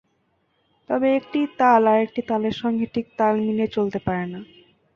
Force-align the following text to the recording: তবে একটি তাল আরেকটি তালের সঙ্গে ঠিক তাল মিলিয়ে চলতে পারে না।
তবে 0.89 1.07
একটি 1.15 1.39
তাল 1.59 1.81
আরেকটি 1.93 2.21
তালের 2.29 2.55
সঙ্গে 2.61 2.85
ঠিক 2.93 3.05
তাল 3.19 3.33
মিলিয়ে 3.45 3.69
চলতে 3.75 3.99
পারে 4.05 4.25
না। 4.25 4.39